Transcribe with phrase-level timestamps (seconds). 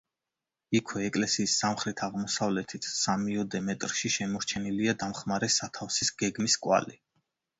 [0.77, 6.99] იქვე ეკლესიის სამხრეთ-აღმოსავლეთით, სამიოდე მეტრში შემორჩენილია დამხმარე სათავსის გეგმის კვალი.